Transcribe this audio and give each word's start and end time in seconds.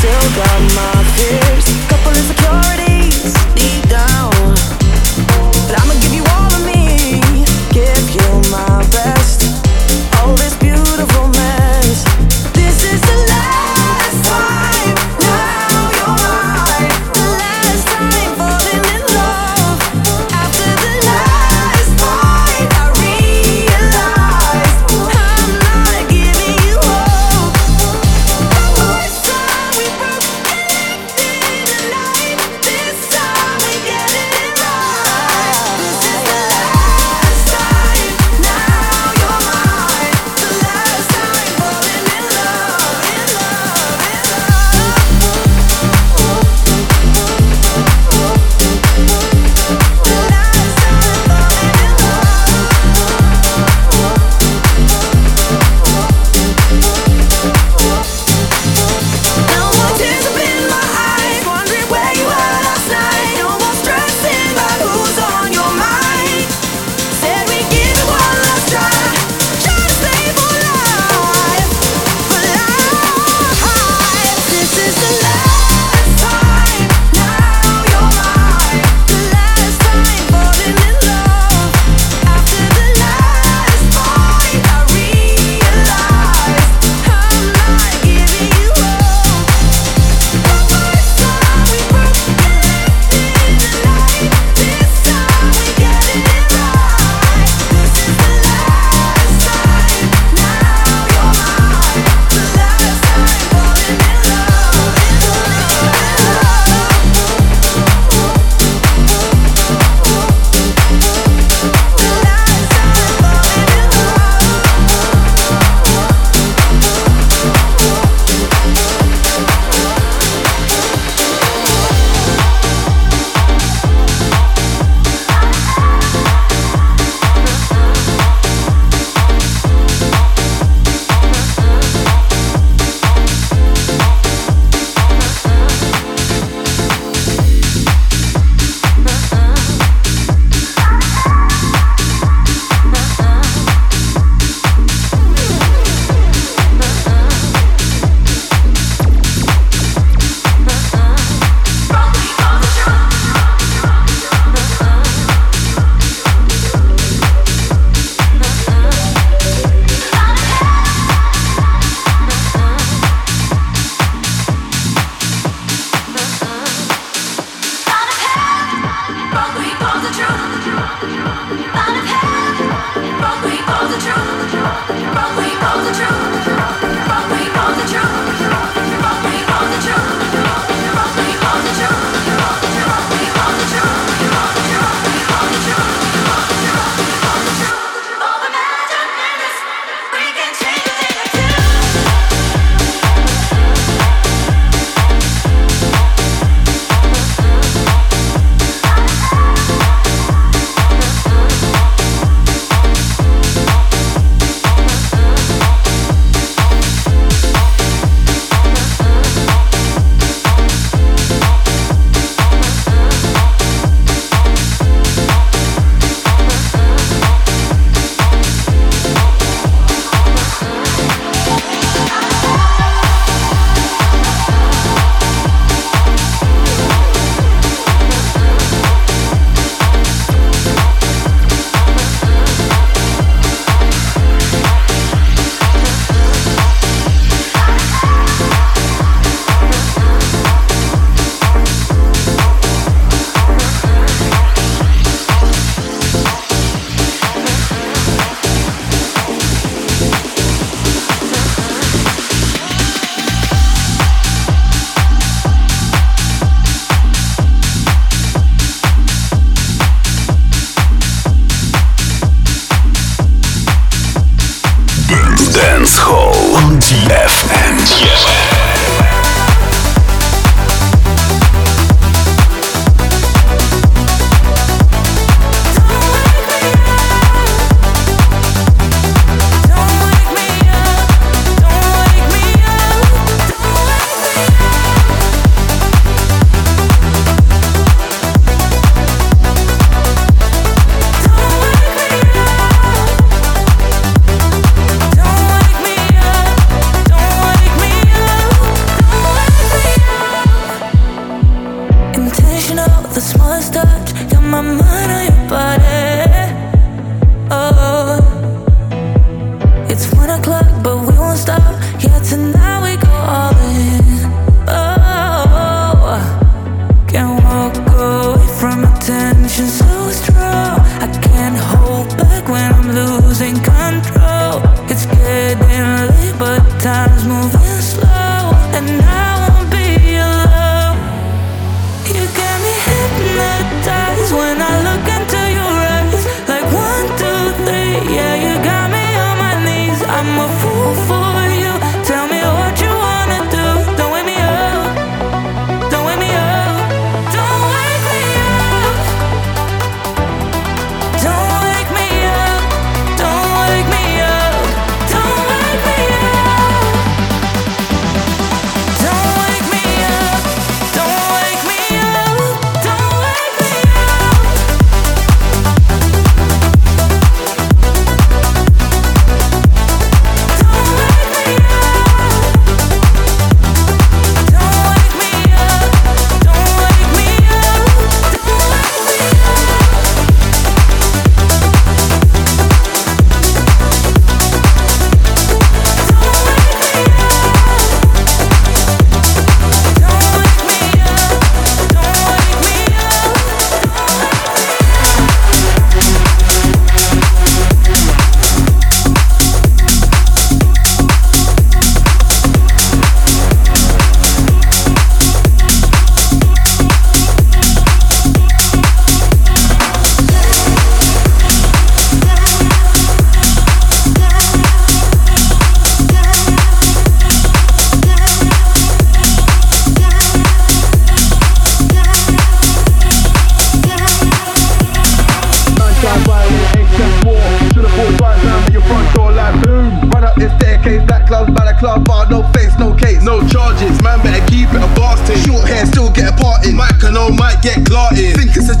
still 0.00 0.34
got 0.34 0.60
my 0.74 1.04
fears. 1.14 1.64
Couple 1.86 2.12
insecurities. 2.12 2.79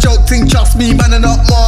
Joke 0.00 0.26
thing, 0.26 0.48
trust 0.48 0.76
me, 0.76 0.94
man, 0.94 1.12
and 1.12 1.22
not 1.22 1.38
Martin. 1.48 1.59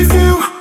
with 0.00 0.14
you. 0.14 0.59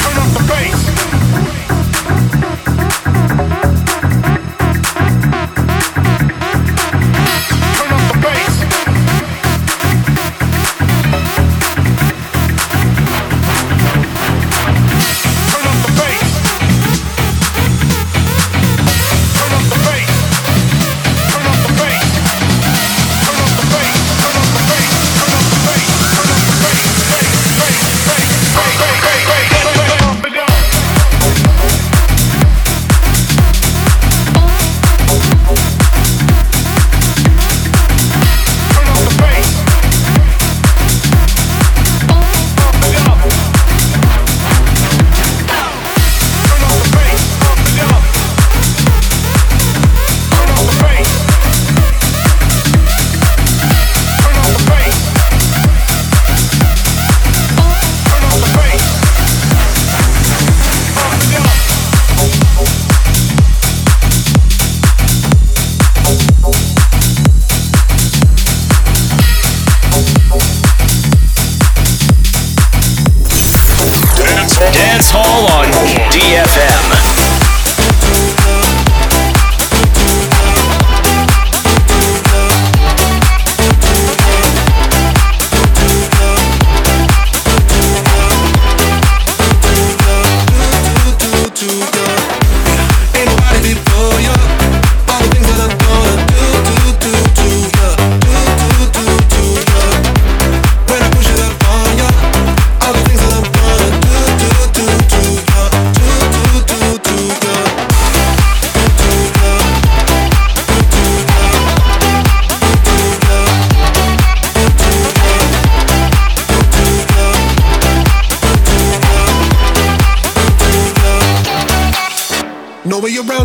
Turn 0.00 0.18
up 0.18 0.28
the 0.32 0.44
bass. 0.48 1.77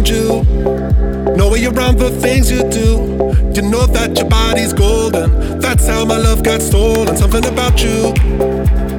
around 0.04 0.08
you. 0.08 1.36
No 1.36 1.50
way 1.50 1.66
around 1.66 1.98
the 1.98 2.10
things 2.10 2.52
you 2.52 2.70
do. 2.70 3.32
You 3.54 3.70
know 3.70 3.86
that 3.88 4.18
your 4.18 4.30
body's 4.30 4.74
golden. 4.74 5.60
That's 5.60 5.88
how 5.88 6.06
my 6.06 6.18
love 6.18 6.44
got 6.44 6.62
stolen. 6.62 7.16
Something 7.16 7.46
about 7.46 7.82
you, 7.82 8.13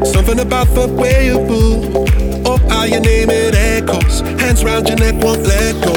something 0.05 0.40
about 0.40 0.69
the 0.69 0.88
way 0.88 1.27
you 1.27 1.40
move. 1.40 2.09
Oh, 2.47 2.59
how 2.69 2.85
your 2.85 3.01
name 3.01 3.31
it 3.31 3.55
echoes. 3.55 4.21
Hands 4.40 4.64
round 4.64 4.88
your 4.88 4.99
neck 4.99 5.23
won't 5.23 5.43
let 5.43 5.75
go. 5.85 5.95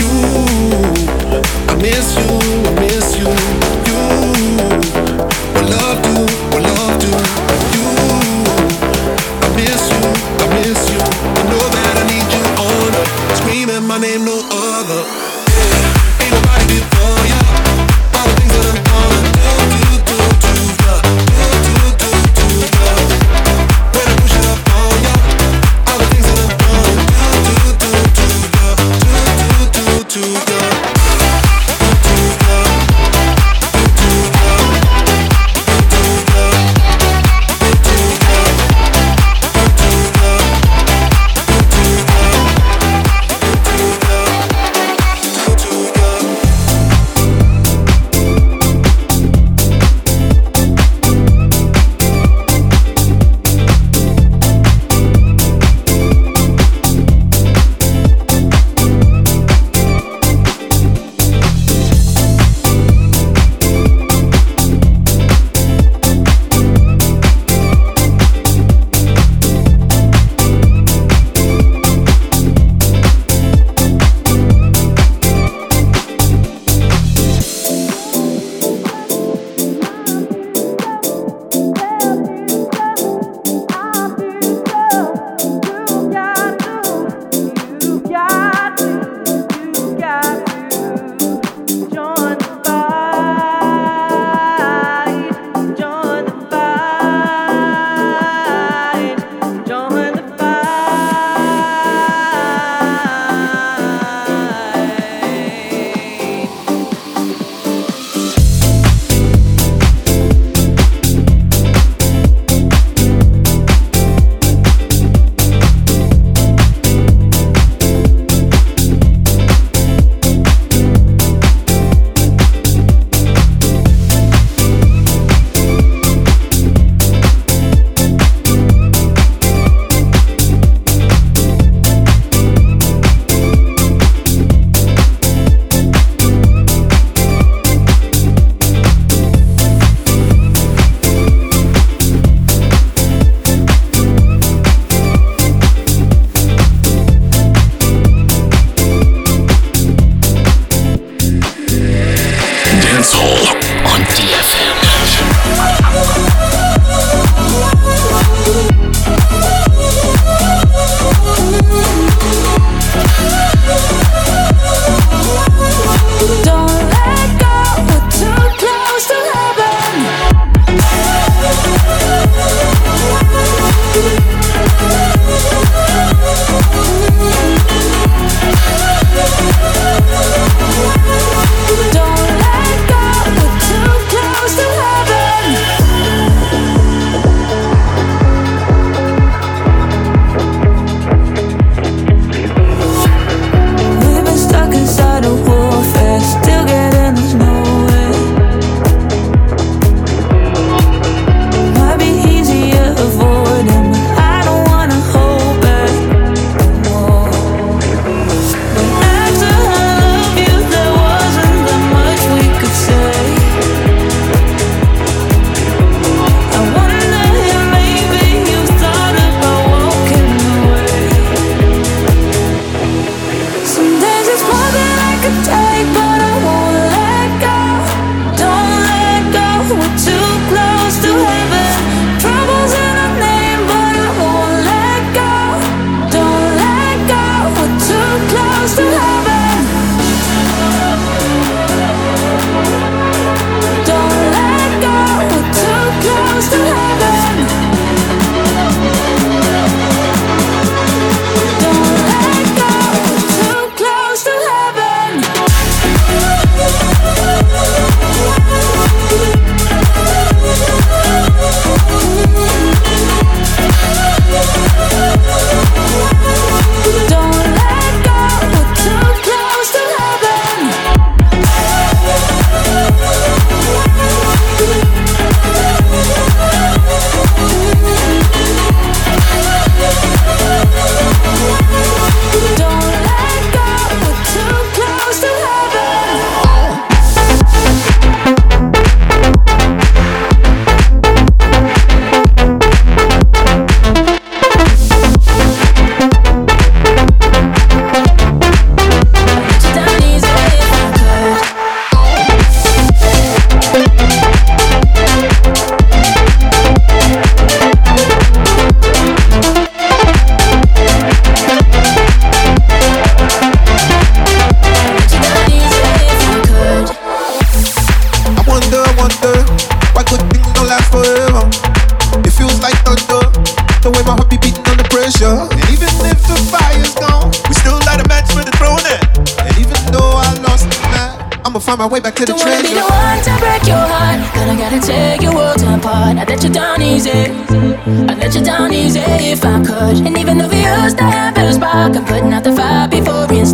You, 0.00 0.10
I 1.68 1.74
miss 1.76 2.16
you, 2.16 2.68
I 2.68 2.80
miss 2.80 3.18
you. 3.18 3.69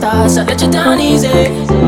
Starts. 0.06 0.36
I 0.36 0.44
let 0.44 0.62
you 0.62 0.70
down 0.70 1.00
easy. 1.00 1.85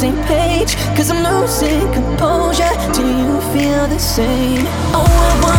same 0.00 0.16
page. 0.24 0.76
Cause 0.96 1.10
I'm 1.10 1.22
losing 1.22 1.92
composure. 1.92 2.74
Do 2.96 3.04
you 3.04 3.38
feel 3.52 3.86
the 3.86 3.98
same? 3.98 4.64
Oh, 4.96 5.04
I 5.44 5.49